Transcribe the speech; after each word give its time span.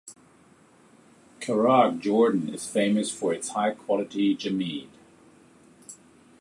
Karak, 1.39 1.99
Jordan 1.99 2.51
is 2.51 2.65
famous 2.67 3.11
for 3.11 3.35
its 3.35 3.49
high-quality 3.49 4.35
jameed. 4.35 4.87